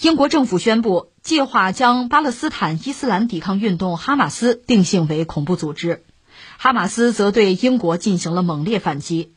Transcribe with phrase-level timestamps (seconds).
[0.00, 6.04] 英国政府宣布计划将巴勒斯坦伊斯兰抵抗运动哈马斯定性为恐怖组织，
[6.56, 9.34] 哈马斯则对英国进行了猛烈反击。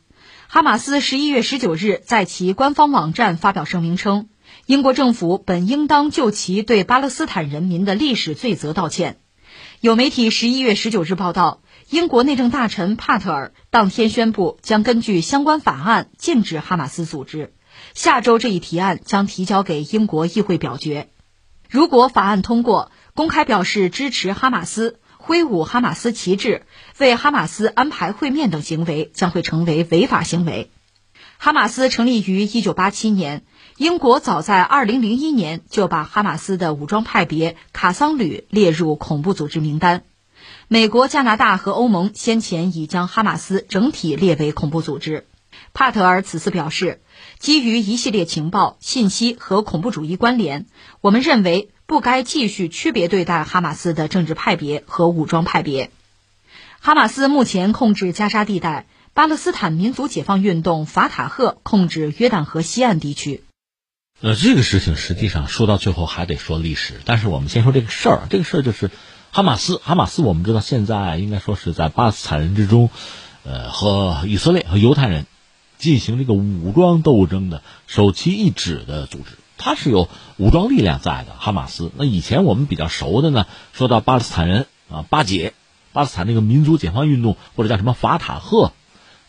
[0.48, 4.30] 哈马斯十一月十九日在其官方网站发表声明称，
[4.66, 9.18] 英国政府本应当就其对巴勒斯坦人民的历史罪责道歉。
[9.82, 17.52] 有媒体十一月十九日报道，英国内政大臣帕特尔当天宣布将根据相关法案禁止哈马斯组织。
[17.94, 21.10] 下周这一提案将提交给英国议会表决。
[21.70, 25.00] 如果法案通过，公开表示支持哈马斯。
[25.26, 26.66] 挥舞哈马斯旗帜、
[26.98, 30.70] 为哈马斯安排会面等行为将会成为违法行为。
[31.38, 33.46] 哈马斯成立于1987年，
[33.78, 40.04] 英国早在2001年就把哈马斯的武装派别卡桑旅列入恐怖组织名单。
[40.68, 45.26] 美国、加拿大和欧盟先前已将哈马斯整体列为恐怖组织。
[45.72, 47.02] 帕特尔此次表示，
[47.40, 50.66] 基于一系列情报、信息和恐怖主义关联，
[51.02, 51.70] 我们认为。
[51.86, 55.92] 不该继续区别对待哈马斯的政治派别和武装派别。
[56.80, 63.44] 哈马斯目前控制加沙地带，巴勒斯坦民族解放运动法塔赫控制约旦河西岸地区。
[64.22, 68.22] 呃，这个事情实际上说到最后还得说历史，但是我们先说这个事儿。
[68.30, 68.90] 这个事儿就是
[69.32, 72.90] 哈马斯，哈马斯我们知道现在应该说是在巴勒斯坦人之中，
[73.44, 75.28] 呃，和以色列和犹太人
[75.84, 79.38] 进行这个武装斗争的首屈一指的组织。
[79.58, 81.92] 它是有武装力量在的，哈马斯。
[81.98, 85.54] 那以前我们比较熟的呢，说到巴勒斯坦人啊，巴解，
[85.92, 88.72] 巴勒斯坦那个民族解放运动，或者叫什么法塔赫，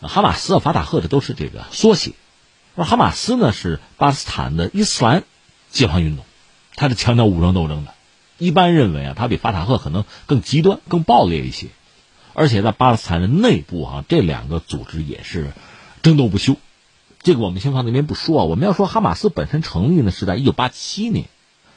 [0.00, 2.12] 哈马斯啊，法塔赫这都是这个缩写。
[2.77, 5.25] 而哈马斯呢是巴勒斯坦的伊斯兰
[5.70, 6.25] 解放运动，
[6.77, 7.94] 它是强调武装斗争的。
[8.38, 11.66] 一般认为啊，它比法塔赫可能更极端、更暴烈一些。
[12.32, 15.52] 而且在巴勒斯坦人内部啊，这两个组织也是
[16.05, 16.56] 争斗不休。
[17.22, 21.30] 这个我们先放那边不说啊，我们要说哈马斯本身成立呢是在一九八七年，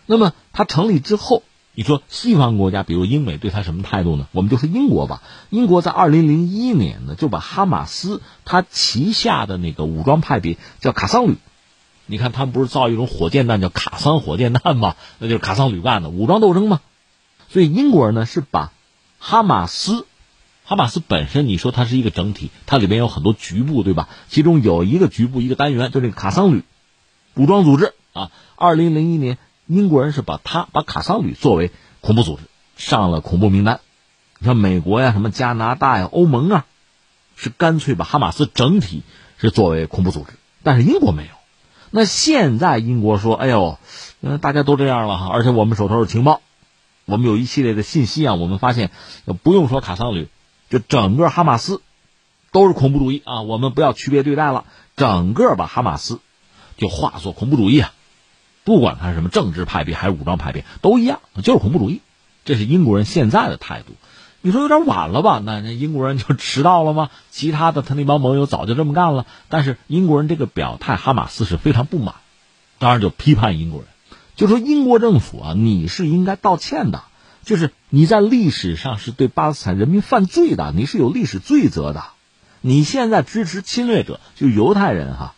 [0.05, 1.41] 那么它成立之后，
[1.73, 4.27] 你说西方国家比如英美对它什么态度呢？
[4.33, 11.37] 我们就说英国吧，英国在二零零一年呢就把哈马斯它旗下的那个武装派别叫卡桑旅，
[12.05, 14.97] 你看他们不是造一种火箭弹叫卡桑火箭弹吗？
[15.19, 16.81] 那就是卡桑旅干的武装斗争嘛，
[17.47, 18.73] 所以英国人呢是把
[19.19, 20.05] 哈马斯。
[20.69, 24.09] 哈马斯本身，你说它是一个整体，它里面有很多局部，对吧？
[24.27, 26.65] 其中有一个局部一个单元，就这个卡桑旅
[27.35, 28.31] 武装组织啊。
[28.57, 32.41] 二零零一年，英国人是把它把卡桑旅作为恐怖组织
[32.75, 33.79] 上了恐怖名单。
[34.39, 36.65] 你像美国呀、什么加拿大呀、欧盟啊，
[37.37, 39.03] 是干脆把哈马斯整体
[39.37, 41.29] 是作为恐怖组织，但是英国没有。
[41.91, 43.79] 那现在英国说：“哎呦，
[44.41, 46.41] 大家都这样了哈，而且我们手头有情报，
[47.05, 48.91] 我们有一系列的信息啊，我们发现
[49.43, 50.27] 不用说卡桑旅。”
[50.69, 51.81] 就整个哈马斯
[52.51, 53.41] 都是恐怖主义啊！
[53.41, 56.19] 我们不要区别对待了，整个把哈马斯
[56.77, 57.93] 就化作恐怖主义啊！
[58.63, 62.01] 不管他是什么政治派别还是武装派别，都一样，就是恐怖主义。
[62.43, 63.93] 这是英国人现在的态度。
[64.41, 65.41] 你说有点晚了吧？
[65.43, 67.09] 那那英国人就迟到了吗？
[67.31, 69.25] 其他的他那帮盟友早就这么干了。
[69.49, 72.15] 但是英国人这个表态，哈马斯是非常不满，
[72.77, 73.87] 当然就批判英国人，
[74.35, 77.03] 就说英国政府啊，你是应该道歉的。
[77.47, 82.03] 就是你在历史上是对巴勒斯坦人民犯罪的，你是有历史罪责的。
[82.59, 85.33] 你现在支持侵略者，就犹太人哈，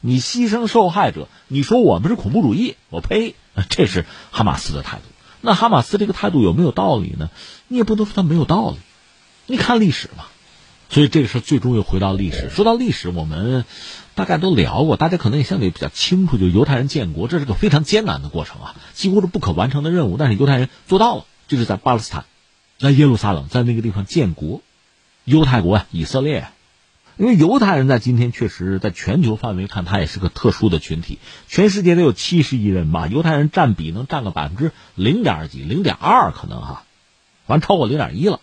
[0.00, 3.34] 你牺牲受害者，你说我们是恐怖主义，我呸！
[3.68, 5.02] 这是哈马斯的态度。
[5.42, 7.28] 那哈马斯这个态度有没有道理呢？
[7.68, 8.78] 你也不能说他没有道理。
[9.46, 10.24] 你看历史嘛，
[10.88, 12.48] 所以这个事最终又回到历史。
[12.48, 13.66] 说到历史，我们
[14.14, 21.26] 大概都聊过，大家可能也相对比较清楚，就犹太人建国，这是个非常艰难的过程啊，几乎是不可完成的任务，但是犹太人做到了。
[21.52, 22.24] 就是在巴勒斯坦，
[22.78, 24.62] 在耶路撒冷，在那个地方建国，
[25.26, 26.48] 犹太国啊，以色列。
[27.18, 31.18] 因为犹太人在今天确实在全球范围看，他也是个特殊的群体。
[31.48, 36.84] 全世界得有七十亿人吧，犹太人占比能占个百分之零点几、零点二可能哈，
[37.46, 38.40] 反正超过零点一了。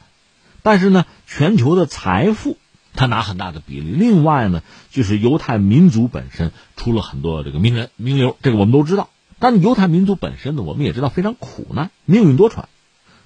[0.62, 2.58] 但是呢，全球的财富
[2.94, 3.90] 他拿很大的比例。
[3.90, 9.09] 另外呢，就是犹太民族本身出了很多这个名人名流，这个我们都知道。
[9.40, 12.66] 但犹太民族本身呢，我们也知道非常苦难，命运多舛。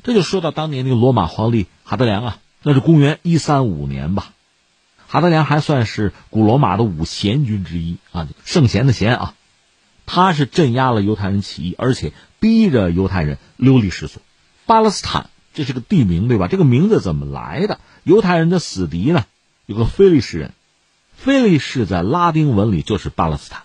[0.03, 4.33] 这就说到当年那个罗马皇帝哈德良啊，那是公元一三五年吧。
[5.07, 9.35] 哈德良还算是古罗马的五贤君之一啊，圣贤的贤啊。
[10.05, 12.11] 他是镇压了犹太人起义，而且
[12.41, 14.21] 逼着犹太人流离失所。
[14.65, 16.47] 巴勒斯坦这是个地名对吧？
[16.47, 17.79] 这个名字怎么来的？
[18.03, 19.23] 犹太人的死敌呢，
[19.65, 20.51] 有个菲利士人，
[21.15, 23.63] 菲利士在拉丁文里就是巴勒斯坦，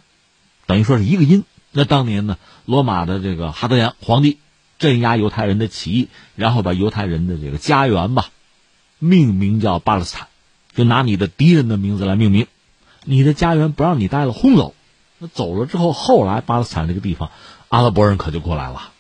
[0.67, 1.45] 等于说是一个音。
[1.73, 4.39] 那当年呢，罗马的这个哈德良皇帝。
[4.79, 8.29] 镇压犹太人的起义，然后把犹太人的这个家园吧，
[8.99, 10.29] 命名叫巴勒斯坦，
[10.75, 12.47] 就拿你的敌人的名字来命名，
[13.05, 14.75] 你的家园不让你待了，轰走。
[15.19, 17.31] 那走了之后，后来巴勒斯坦这个地方
[17.69, 18.93] 阿拉伯人可就过来了。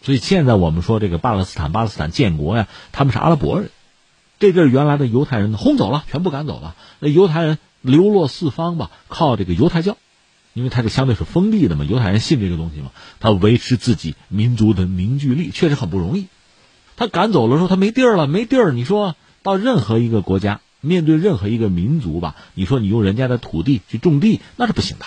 [0.00, 3.70] 所以现在我们说这个巴勒斯坦，巴勒斯坦建国呀，他们是阿拉伯人。
[4.38, 6.76] 这地儿原来的犹太人轰走了，全部赶走了。
[7.00, 9.98] 那犹太人流落四方吧，靠这个犹太教，
[10.58, 12.90] 因为他这相对是封闭的嘛，犹太人信这个东西嘛，
[13.20, 16.26] 他维持自己民族的凝聚力确实很不容易。
[16.96, 18.72] 他赶走了时候，他没地儿了，没地儿。
[18.72, 19.14] 你说
[19.44, 25.06] 到任何一个国家，面对任何一个民族吧，你说你用人家的土地去种地，那是不行的，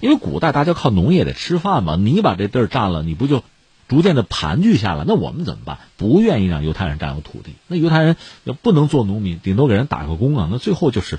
[0.00, 3.44] 因为古代大家靠农业得吃饭嘛，你把这地儿占了，你不就？
[3.86, 5.78] 逐渐的盘踞下来，那我们怎么办？
[5.98, 10.48] 不愿意让犹太人占有土地，那犹太人要不能做农民，顶多给人打个工啊。
[10.50, 11.18] 那最后就是，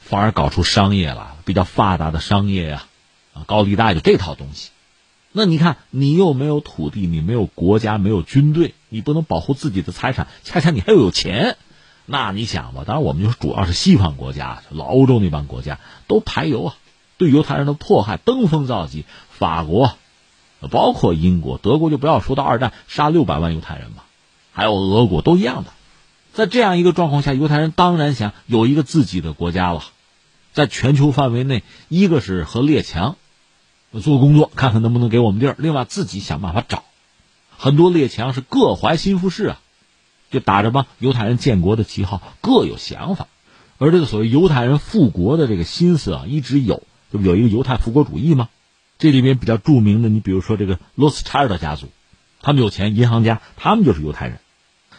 [0.00, 2.87] 反而搞出商业了，比较发达的商业呀，啊，
[3.46, 4.70] 高利贷就这套东西。
[5.32, 11.56] 那你看，你又没有土地，你没有国家，没有军队，你不能保护自己的财产，恰恰你还有钱，
[12.06, 12.84] 那你想吧？
[12.86, 16.76] 当然，我们就是主要是西方国家，老欧洲那帮国家都排犹啊，
[17.16, 19.92] 对犹太人的迫害登峰造极，法国。
[20.72, 24.02] 包括英国、德国就不要说到二战杀六百万犹太人嘛，
[24.50, 25.70] 还有俄国都一样的，
[26.32, 29.84] 在这样一个状况下，犹太人当然想有一个自己的国家了，
[30.52, 33.14] 在全球范围内，一个是和列强
[33.92, 36.84] 做工作，看看能不能给我们地儿；另外自己想办法找。
[37.56, 39.60] 很多列强是各怀心腹事啊，
[40.30, 43.26] 就打着帮犹太人建国的旗号，各有想法。
[43.78, 46.82] 而这个所谓犹太人复国的这个心思啊，一直有，
[47.12, 48.48] 就有一个犹太复国主义吗？
[48.98, 51.86] 这里面比较著名的，你比如说这个罗斯柴尔德家族，
[52.42, 54.40] 他们有钱，银行家，他们就是犹太人。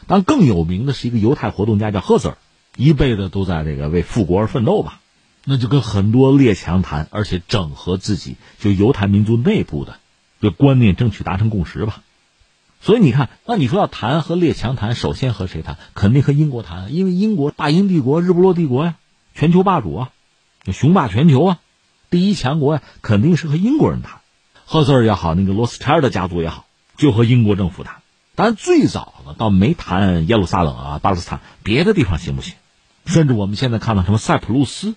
[0.07, 2.37] 但，更有名的是一个犹太活动家，叫赫泽尔，
[2.77, 5.01] 一辈子都在这个为复国而奋斗吧。
[5.43, 9.99] 那就跟很多列强谈，而且整合自己就犹太民族内部的
[10.41, 12.01] 这观念，争取达成共识吧。
[12.81, 15.77] 所以你看，那你说要谈和列强谈，首先和谁谈？
[15.95, 18.95] 肯定和英国谈，因为英国大英帝国、日不落帝国呀，
[19.33, 20.11] 全球霸主啊，
[20.71, 21.59] 雄霸全球啊。
[22.09, 24.21] 第一强国呀，肯定是和英国人谈，
[24.65, 26.65] 赫兹尔也好，那个罗斯柴尔德家族也好，
[26.97, 27.97] 就和英国政府谈。
[28.35, 32.53] 但，最早呢，倒没谈耶路撒冷啊、巴勒斯坦，别的地方行不行？
[33.05, 34.95] 甚至我们现在看到什么塞浦路斯，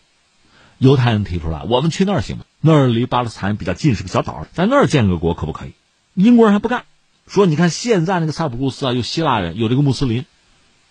[0.83, 2.45] 犹太人提出来，我们去那儿行吗？
[2.61, 5.75] 那儿离巴勒斯坦比较近，是个小岛，在那儿建个国可不可以？
[6.15, 6.87] 英国人还不干，
[7.29, 10.25] 说你看现在那个塞浦路斯啊，有希腊人，有这个穆斯林，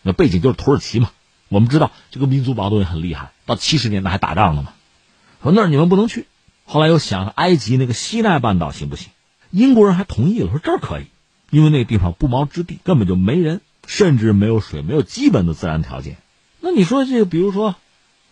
[0.02, 1.12] 那背景就是土耳其嘛。
[1.50, 4.72] 我们知道这个民族矛盾也很厉害，到七十年代还打仗呢嘛。
[5.44, 6.26] 说那儿你们不能去，
[6.64, 9.10] 后来又想埃及那个西奈半岛行不行？
[9.50, 11.08] 英国人还同意了，说这儿可以，
[11.50, 16.16] 因为那个地方不毛之地，根本就没人，甚至没有水，没有基本的自然条件。
[16.62, 17.76] 那你说这个，比如说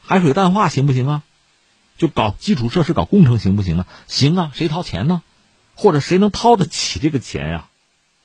[0.01, 1.23] 海水淡化行不行啊？
[1.99, 3.87] 就搞基础设施、搞工程行不行啊？
[4.07, 5.21] 行啊，谁掏钱呢？
[5.75, 7.65] 或者谁能掏得起这个钱呀？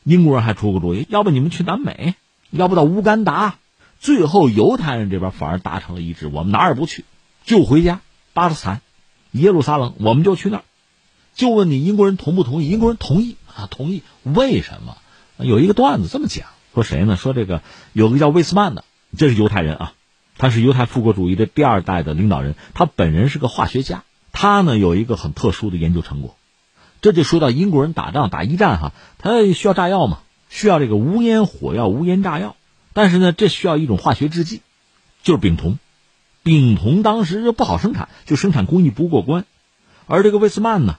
[0.04, 2.14] 英国人还出个主意，要不你们去南美，
[2.50, 3.56] 要不到乌干达。
[3.98, 7.04] 最后犹太人这边反而达成了一致，我们哪儿也不去，
[7.44, 8.00] 就回家。
[8.32, 8.80] 巴勒斯坦，
[9.32, 10.64] 耶路撒冷，我们就去那儿。
[11.34, 12.68] 就问你英国人同不同意？
[12.68, 14.02] 英国人同意啊，同意。
[14.22, 14.96] 为什么？
[15.38, 17.16] 有一个段子这么讲，说谁呢？
[17.16, 17.62] 说这个
[17.92, 18.84] 有个叫魏斯曼的，
[19.16, 19.92] 这是犹太人啊，
[20.36, 24.02] 他是犹太复国主义的第二代的领导人，他本人是个化学家，
[24.32, 26.36] 他呢有一个很特殊的研究成果。
[27.00, 32.56] 这就说到英国人打仗打一战哈，他需要炸药嘛，需要这个无烟火药、无烟炸药，
[32.94, 34.62] 但是呢，这需要一种化学制剂，
[35.22, 35.78] 就是丙酮。
[36.42, 39.44] 丙酮当时就不好生产，就生产工艺不过关，
[40.06, 40.98] 而这个魏斯曼呢，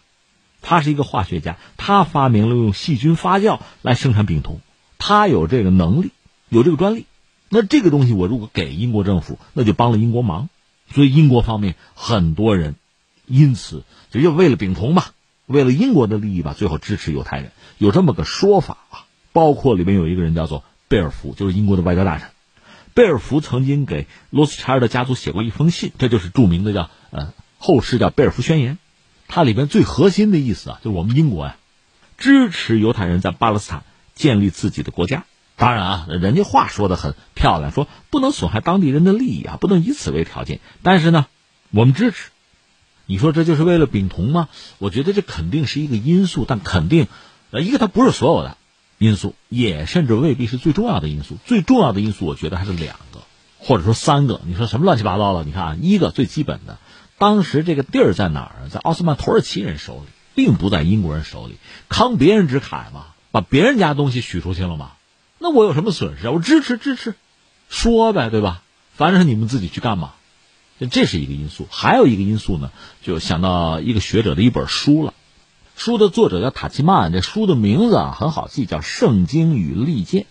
[0.61, 4.59] 他是一个化学家，他发明了用细菌发酵来生产丙酮，
[4.97, 6.11] 他有这个能力，
[6.49, 7.05] 有这个专利。
[7.49, 10.49] 那这个东西我如果给英国政府，那就帮了英国忙。
[10.93, 12.75] 所以英国方面很多人，
[13.25, 15.11] 因此就又为了丙酮吧，
[15.47, 19.05] 为了英国的利益吧，最后支持犹太人，有这么个说法啊。
[19.33, 22.29] 包括里面有一个人叫做贝尔福，就是英国的外交大臣。
[22.93, 28.77] 贝尔福曾经给罗斯柴尔德家族写过一封信，这就是著名的叫呃后世叫贝尔福宣言。
[29.27, 31.57] 它里边最核心的意思啊，就是我们英国啊
[32.17, 33.83] 支持犹太人在巴勒斯坦
[34.13, 35.25] 建立自己的国家。
[35.57, 40.59] 当然啊，人家话说的很漂亮，说不能损害当地人的利益啊，不能以此为条件。
[40.83, 41.27] 但是呢，
[41.71, 42.29] 我们支持。
[43.05, 44.49] 你说这就是为了丙酮吗？
[44.79, 47.07] 我觉得这肯定是一个因素，但肯定
[47.51, 48.57] 呃一个它不是所有的。
[48.97, 53.19] 因素也甚至未必是最重要的因素，最重要的因素我觉得还是两个，
[53.59, 54.39] 或者说三个。
[54.45, 55.43] 你说什么乱七八糟的？
[55.43, 56.77] 你看啊，一个最基本的，
[57.17, 58.69] 当时这个地儿在哪儿？
[58.69, 61.57] 在奥斯曼土耳其人手里，并不在英国人手里。
[61.89, 64.93] 慷别人之慨嘛，把别人家东西许出去了嘛，
[65.45, 66.31] 那我有什么损失啊？
[66.31, 67.13] 我支持支持，
[67.69, 68.63] 说呗，对吧？
[68.95, 70.13] 反正你们自己去干嘛。
[70.89, 72.71] 这是一个因素，还有一个因素呢，
[73.03, 75.13] 就想到一个学者的一本书了。
[75.75, 80.23] 书的作者叫塔奇曼，这书的名字啊很好记，叫《圣经与利剑》。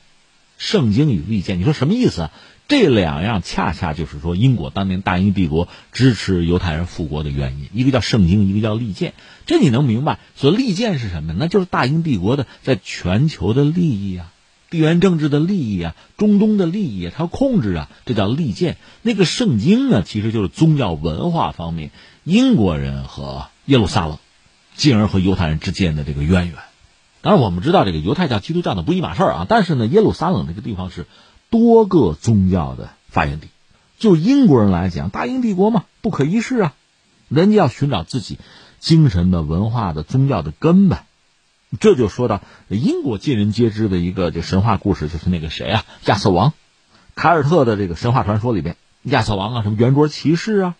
[0.59, 2.31] 圣经与利剑，你说什么意思啊？
[2.67, 9.15] 这两样恰恰就是说英国当年大英帝国支持犹太人复国的原因，一个叫圣经，一个叫利剑。
[9.47, 10.19] 这你能明白？
[10.35, 11.33] 所利剑是什么？
[11.39, 14.33] 那就是大英帝国的在全球的利益啊，
[14.75, 18.77] 地缘政治的利益啊，中东的利益，它控制啊，这叫利剑。
[19.03, 21.93] 那个圣经呢，其实就是宗教文化方面，
[22.25, 24.19] 英国人和耶路撒冷，
[24.75, 26.57] 进而和犹太人之间的这个渊源。
[27.23, 31.07] 当然，我们知道这个犹太教、基督教呢不一码事儿啊，但是呢，耶路撒冷这个地方是。
[31.51, 33.47] 多个宗教的发源地，
[34.01, 36.75] 就英国人来讲，大英帝国嘛，不可一世啊。
[37.29, 38.39] 人家要寻找自己
[38.81, 40.99] 精神的、文化的、宗教的根本。
[41.81, 46.53] 这就说到英国尽人皆知的一个这神话故事，就是那个谁啊，亚瑟王。
[47.15, 50.75] 凯尔特的这个神话传说里边，亚瑟王啊，什么圆桌骑士啊，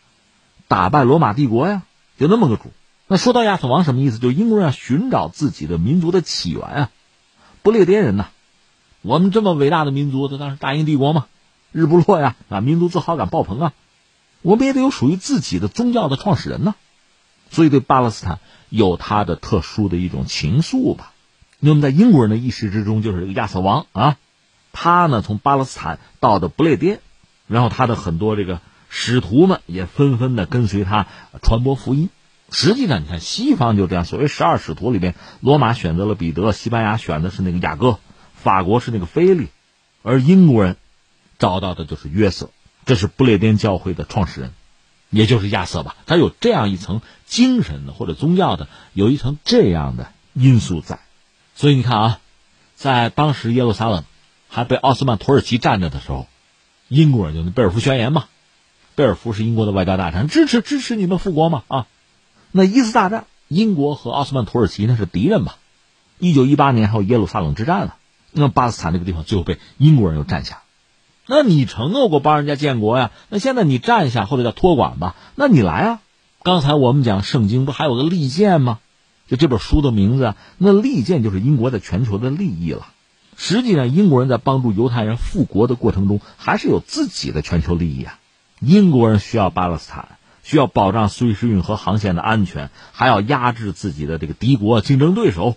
[0.69, 1.83] 打败罗马帝国呀，
[2.19, 2.73] 就那么个主。
[3.07, 4.19] 那说到亚瑟王什么意思？
[4.19, 6.91] 就英国人要寻找自己的民族的起源啊。
[7.63, 8.29] 不列颠人呐。
[9.03, 11.27] 我们这么伟大的民族，这当时大英帝国嘛，
[11.73, 13.73] 日不落呀啊，民族自豪感爆棚啊！
[14.41, 16.75] 我们也得有属于自己的宗教的创始人呢，
[17.51, 18.41] 所以对巴勒斯坦
[18.77, 21.13] 有他的特殊的一种情愫吧。
[21.61, 24.17] 那么在英国人的意识之中，就是这个亚瑟王啊，
[24.73, 27.01] 他呢从巴勒斯坦到的不列颠，
[27.47, 31.07] 然后他的很多这个使徒们也纷纷的跟随他
[31.43, 32.11] 传播福音。
[32.51, 37.99] 实际上，你看西方就这样，所谓十二使徒里面，罗马选择了彼得，西班牙选的是那个雅各。
[38.35, 39.49] 法国是那个菲利，
[40.03, 40.77] 而英国人
[41.39, 42.51] 找到的就是约瑟，
[42.85, 44.53] 这是不列颠教会的创始人，
[45.15, 45.97] 也就是亚瑟吧。
[46.07, 51.01] 他有这样一层精神的或者宗教的，有一层这样的因素在。
[51.55, 52.21] 所以你看啊，
[52.75, 54.05] 在当时耶路撒冷
[54.49, 56.27] 还被奥斯曼土耳其占着的时候，
[56.89, 58.25] 英国人就那贝尔福宣言嘛，
[58.97, 61.87] 贝尔福是英国的外交大臣，支持支持你们复国嘛啊。
[62.51, 65.59] 那一次大战，英国和奥斯曼土耳其那是敌人吧？
[66.19, 67.97] 一九一八年还有耶路撒冷之战了。
[68.33, 70.64] 那巴勒斯坦这个地方最后被英国人又占下，
[71.27, 73.11] 那你承诺过帮人家建国呀？
[73.31, 75.17] 那现在你占下或者叫托管吧？
[75.35, 76.01] 那你来啊！
[76.43, 78.79] 刚才我们讲圣经不还有个利剑吗？
[79.27, 82.89] 就这本书的名字，那利剑就是英国在全球的利益了。
[83.37, 88.19] 实际上，英国人在帮助犹太人复国的过程中，还是有自己的全球利益啊。
[88.61, 95.57] 英国人需要巴勒斯坦，需要保障苏伊士运河航线的安全，还要压制自己的这个敌国竞争对手。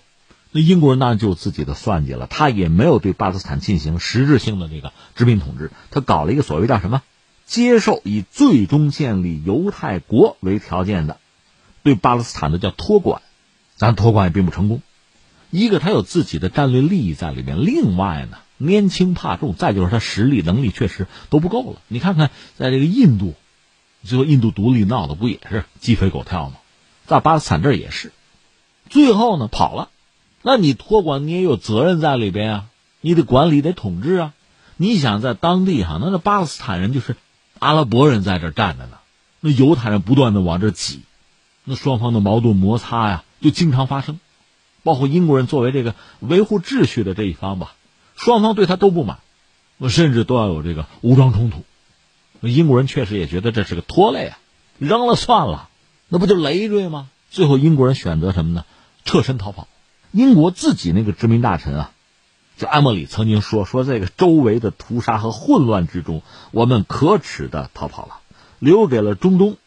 [0.57, 7.03] 那英国人当然就有自己的算计了，他也没有对巴勒斯坦进行实质性的这个殖民统治，他搞了一个所谓叫什么，
[7.45, 11.19] 接受以最终建立犹太国为条件的，
[11.83, 13.21] 对巴勒斯坦的叫托管，
[13.77, 14.81] 但托管也并不成功。
[15.51, 21.83] 一个他有自己的战略利益在里面，另外呢拈轻怕重，再就是他实力能力确实都不够了。
[21.87, 23.35] 你看看在这个印度，
[24.03, 26.55] 最后印度独立闹的不也是鸡飞狗跳吗？
[27.05, 28.11] 在巴勒斯坦这儿也是，
[28.89, 29.89] 最后呢跑了。
[30.47, 32.65] 那你托管你也有责任在里边啊，
[33.01, 34.33] 你得管理得统治啊。
[34.77, 37.17] 你想在当地哈，那那巴勒斯坦人就是
[37.59, 38.97] 阿拉伯人在这站着呢，
[39.41, 41.01] 那犹太人不断的往这挤，
[41.65, 44.21] 那双方的矛盾摩擦呀就经常发生。
[44.83, 47.75] 包括英国人作为这个维护秩序的这一方吧，
[48.15, 49.19] 双方对他都不满，
[49.89, 51.65] 甚至都要有这个武装冲突。
[52.39, 54.37] 英国人确实也觉得这是个拖累啊，
[54.79, 55.67] 扔了算了，
[56.07, 57.09] 那不就累赘吗？
[57.31, 58.63] 最后英国人选择什么呢？
[59.03, 59.67] 撤身逃跑。
[60.11, 61.91] 英国自己那个殖民大臣啊，
[62.57, 68.19] 就艾默里曾经说说这个周围的屠杀和混乱之中，我们可耻的逃跑了，
[68.59, 69.57] 留给了中东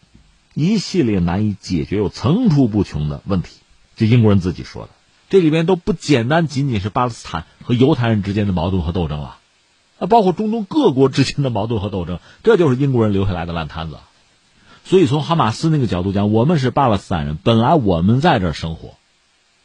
[0.55, 3.59] 一系列难以解决又层出不穷的问题。
[3.97, 4.91] 就英国人自己说的，
[5.29, 9.37] 这里边都不简单，仅仅是巴勒斯坦和犹太人之间的矛盾和斗争了，
[9.99, 13.99] 啊，包括中东各国之间的矛盾和斗争，这就是英国人留下来的烂摊子。
[14.85, 18.95] 所以从哈马斯那个角度讲，我们是巴勒斯坦人，本来我们在这儿生活。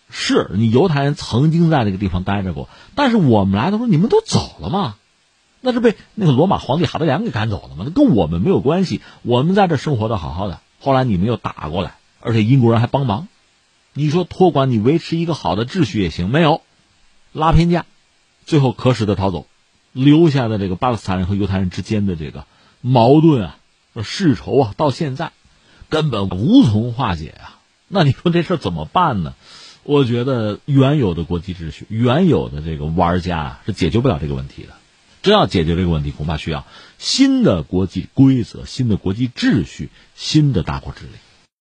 [0.09, 4.95] 是你犹太人曾经在那个地方待着过，但是我们来的时候你们都走了吗？
[5.61, 7.85] 那是被那个罗马皇帝哈德良给赶走了吗？
[7.87, 10.59] 那跟我们没有关系，我们在这生活的好好的。
[10.79, 13.27] 后来你们又打过来，而且英国人还帮忙。
[13.93, 16.61] 你说托管你维持一个好的秩序也行，没有
[17.31, 17.85] 拉偏架，
[18.45, 19.47] 最后可使的逃走，
[19.91, 22.45] 留下的这个巴勒斯坦人和犹太人之间的这个
[22.81, 23.57] 矛盾啊、
[24.03, 25.31] 世仇啊，到现在
[25.89, 27.57] 根本无从化解啊。
[27.87, 29.33] 那你说这事怎么办呢？
[29.85, 34.69] 我觉得原有的国际秩序、原有的这个玩家是解决不了这个问题的。
[35.21, 41.11] 真要解决这个问题，恐怕需要新的国际规则、新的国际秩序、新的大国之力。